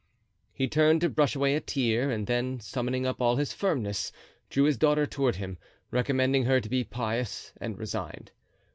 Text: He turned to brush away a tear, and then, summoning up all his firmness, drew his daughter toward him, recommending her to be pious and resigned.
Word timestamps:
He 0.51 0.67
turned 0.67 1.01
to 1.01 1.09
brush 1.09 1.35
away 1.35 1.53
a 1.53 1.59
tear, 1.59 2.09
and 2.09 2.25
then, 2.25 2.59
summoning 2.59 3.05
up 3.05 3.21
all 3.21 3.35
his 3.35 3.53
firmness, 3.53 4.11
drew 4.49 4.63
his 4.63 4.75
daughter 4.79 5.05
toward 5.05 5.35
him, 5.35 5.59
recommending 5.91 6.45
her 6.45 6.59
to 6.59 6.69
be 6.69 6.83
pious 6.83 7.53
and 7.61 7.77
resigned. 7.77 8.31